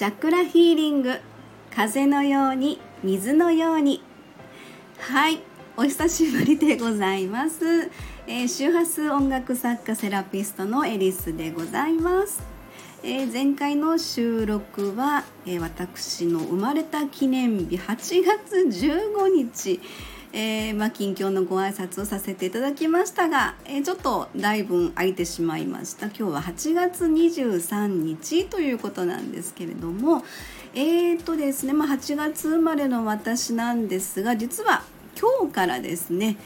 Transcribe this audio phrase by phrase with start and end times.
[0.00, 1.20] チャクラヒーリング。
[1.76, 4.02] 風のように水のように。
[4.98, 5.40] はい
[5.76, 7.90] お久しぶりでございます、
[8.26, 12.42] えー、周波数音楽作家セラピストのエリスでございます、
[13.02, 19.80] えー、前回の収録は、えー、私の生まれた記念日8月15日。
[20.32, 26.06] えー、まあ、近況のご挨拶をさせていただきましたが、えー、ちょっとだいぶ空いてしまいました。
[26.06, 30.22] 今日は8月23日ということなんですけれども
[30.72, 34.84] えー、とですね、まあ、8月生まれの私なんですが実は
[35.20, 36.36] 今日からですね、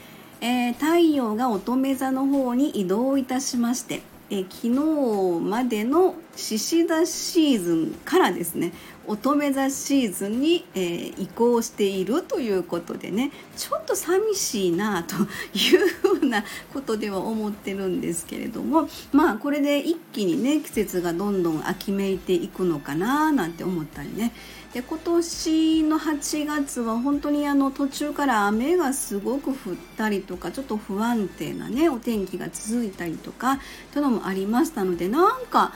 [0.41, 4.03] え太陽が乙女座の方に移動いたしまして
[4.35, 8.73] え昨日までの獅子座シーズンからですね
[9.07, 15.15] 乙女座シーズンに、えー、移行しているということでねちょっと寂しいなと
[15.57, 16.43] いうふうな
[16.73, 24.33] ことでは思ってるんですけれどもまあこれで一気にね季節がどんどん秋めいていくのかななんて思ったりね
[24.75, 29.57] で今年の8月は本当にあの途中から雨がすごく降っ
[29.97, 33.61] たりとかちょっと不安定なねお天気が続いたりとか
[33.93, 35.73] というのもありましたのでなんか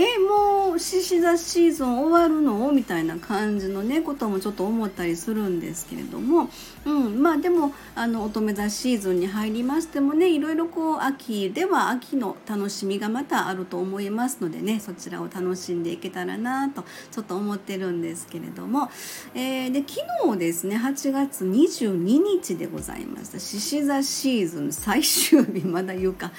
[0.00, 2.70] えもう獅子座シーズン終わるの？
[2.70, 6.48] みたいな感じのねこともちょっと思ったりするんですけれども、
[6.84, 18.90] うん、まあでもあの乙女座シーズンに入りましてもねいろいろこう秋では秋の楽しみがまたあると思いますのでねそちらを楽しんでいけたらなとちょっと思ってるんですけれども、
[19.34, 23.40] えー、で昨日ですね8月22日でございました。
[23.40, 26.30] 獅子座シーズン最終日まだ言うか。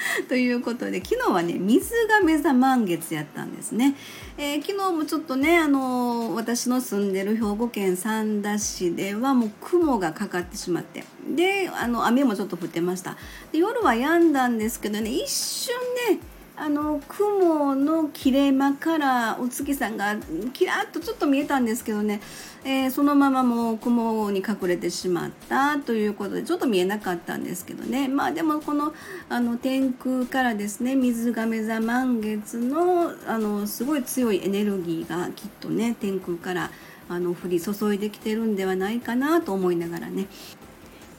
[0.28, 3.94] ということで昨日はね水亀座満月やったんですね、
[4.36, 11.04] えー、昨日もちょっとねあのー、私の住んでる兵庫県三田市ではもう雲がかかってしまって。
[11.28, 13.16] であの雨もちょっと降ってました。
[13.52, 15.74] で夜は止んだんですけどね一瞬
[16.10, 16.18] ね
[16.54, 20.16] あの雲の切れ間からお月さんが
[20.52, 22.20] キラッとちょっと見えたんですけどね、
[22.64, 28.06] えー、そのままもう雲に隠れてしまったということでちょっと見えなかったんですけどね。
[28.06, 28.92] まあでもこの
[29.30, 36.70] あの天空からですね水亀座満月のあのすごい強いエネルギーがきっとね天空から
[37.08, 40.26] あの降り注いできてるんではないかなと思いながらね。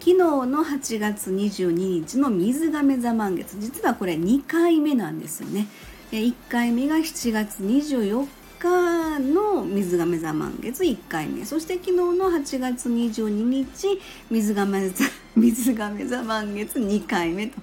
[0.03, 3.57] 昨日の8月22日の水亀座満月。
[3.57, 5.69] 実はこれ2回目なんですよね。
[6.11, 8.27] 1回目が7月24
[8.59, 10.83] 日の水亀座満月。
[10.83, 11.45] 1回目。
[11.45, 13.97] そして昨日の8月22日
[14.29, 17.59] 水亀座 水亀座満月2回目と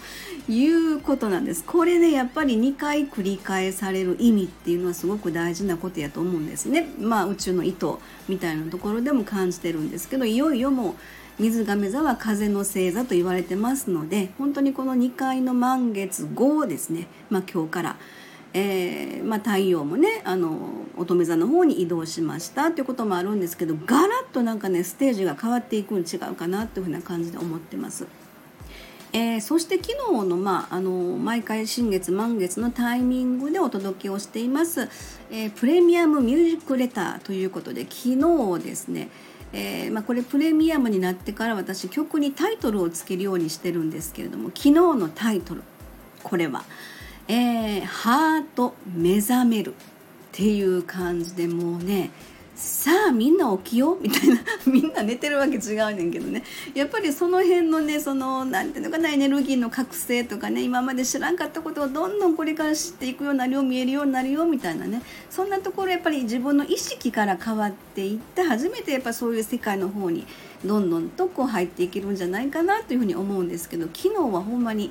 [0.49, 1.63] いうことなんです。
[1.65, 6.89] これねやっぱり2回繰り返される意味っていうのはすごく大事なことやと思うんですね。
[6.99, 7.87] まあ宇宙の意図
[8.29, 10.97] みたいなところでも感じてるんですけどいよいよも
[11.39, 17.97] う水亀座は風の星座と言われてますので本当にこの2回の満月後ですね、まあ、今日から、
[18.53, 20.59] えー、まあ、太陽もねあの
[20.97, 28.07] 乙女座の方に移動しましたということもあるんですけどガラッとなんかねステージが変わっていくん違うかなというふうな感じで思ってます。
[29.13, 34.89] えー、そして昨日の,、まあ、あの毎回新月満月のタイミングでお届けをしています、
[35.33, 38.11] えー、プレミアムミュージックレターということで昨
[38.59, 39.09] 日ですね
[39.53, 45.65] えー、まあ、これプレミアムになってから私曲にタイトルをつけるようにしてるんですけれども昨日のタイトル
[46.23, 46.63] これは
[47.33, 49.71] 「えー、ハート目覚める」
[50.31, 52.11] っていう感じでもうね
[52.57, 56.43] さあみんな起きよう みたいなみんな寝てるわけ違うねんけどね。
[56.75, 65.01] やっぱりその辺のねその何ていうのかなエネルギーの覚醒とかね今まで知らんかったことをどんどんこれから知っていくようになるよ見えるようになるよみたいなね。
[65.31, 70.27] そんなところやっぱり自分の意識から変わっていって初めてやっぱそういう世界の方に
[70.65, 74.91] どんどんとこう入っていけるんじゃないかなというふうに思うんですけど昨日はほんまに、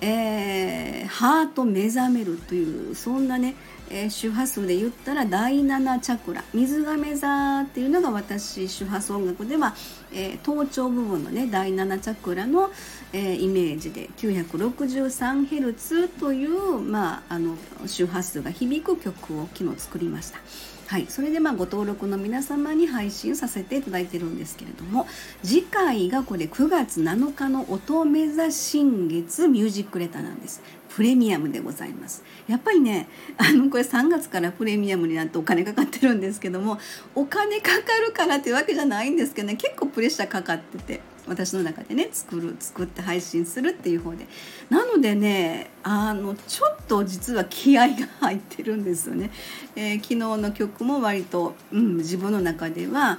[0.00, 3.54] えー、ハート目覚めるというそんなね
[3.90, 9.74] えー、周波数で言ったら第7チャクラ水亀座っていうのが私周波数音楽では、
[10.12, 12.70] えー、頭頂部分のね第7チャクラの、
[13.12, 17.56] え、イメージで 963Hz という、まあ、あの
[17.86, 20.40] 周波数が響く曲を昨日作りました。
[20.88, 25.06] はい、それでまあご登録の皆様に配信させていただいてるんですけれども
[25.42, 30.62] 次回がこれ9月7日の乙女座新月ミュージックレターなんです。
[30.88, 32.24] プレミアムでございます。
[32.48, 33.06] やっぱりね
[33.36, 36.78] あのこれ3月からプレミアムになってお金かかってるんですけども
[37.14, 41.17] お金かかるからっていうわけじゃないんですけどね結構プレッシャーかかってて。
[41.28, 44.26] 私の中でね作る作って配信するっていう方で。
[44.70, 49.30] なのでねあのちょっと実は気合が入ってるんですよね、
[49.76, 53.18] えー、昨日の曲も割と、うん、自分の中では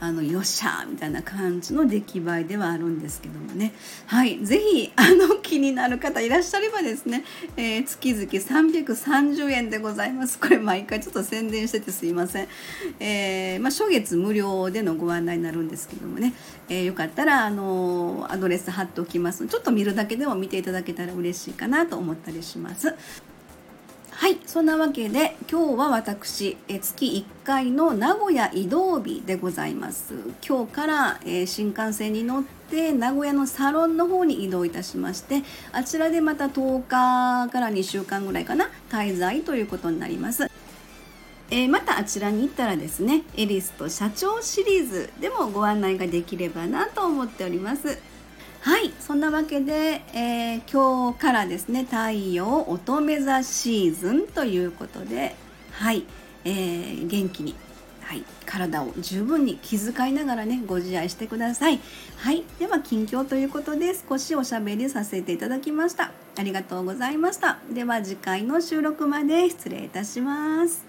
[0.00, 3.72] あのよっしゃーみたいな感じの出来栄えではあるんですけどもね。
[4.06, 4.44] はい。
[4.44, 7.24] 是非 あの気になる方いらっしゃればですね、
[7.56, 10.38] えー、月々330円でございます。
[10.38, 12.48] これ毎回ちょっと宣伝しててすいません、
[13.00, 16.34] えー、まあ、初月無料でのご案内になるんですけどもね、
[16.68, 22.94] えー、よかったらあのアドレス貼っておきますちょっと見るだけでも見ていただけたら嬉しいかなと思ったりします。
[24.18, 30.12] はいそんなわけで今日は私え月1回の名古屋移動日でございます。
[30.44, 40.50] 今日から、えー、新幹線に乗って名古屋のサロンの方に移動いたしましてあちらでまた10日から2週間ぐらいかな滞在ということになります。
[41.52, 48.17] えー、またあちらに行ったらですねエリスと社長シリーズでもご案内ができればなと思っております。
[48.60, 55.36] はいそんなわけで、えー、今日からですね太陽乙女座シーズンということで
[55.72, 56.04] はい、
[56.44, 57.54] えー、元気に
[58.08, 61.78] はい、体を十分に気遣いながらねご自愛してください。
[62.16, 66.12] はいでは近況ということで少しおしゃべりさせていただきました。
[66.38, 67.58] ありがとうございました。
[67.70, 70.87] では次回の収録まで失礼いたします。